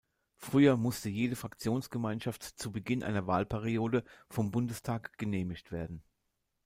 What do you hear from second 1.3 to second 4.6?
Fraktionsgemeinschaft zu Beginn einer Wahlperiode vom